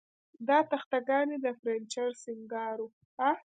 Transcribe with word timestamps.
دا 0.47 0.59
تخته 0.71 0.97
ګانې 1.07 1.37
د 1.45 1.47
فرنیچر 1.59 2.09
سینګار 2.23 2.77
و 2.81 2.87